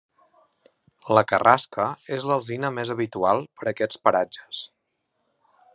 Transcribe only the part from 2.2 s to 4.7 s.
l'alzina més habitual per aquests paratges.